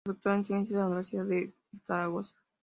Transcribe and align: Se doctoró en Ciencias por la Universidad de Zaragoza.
Se 0.03 0.09
doctoró 0.13 0.33
en 0.33 0.45
Ciencias 0.45 0.71
por 0.73 0.79
la 0.79 0.85
Universidad 0.87 1.25
de 1.25 1.53
Zaragoza. 1.83 2.35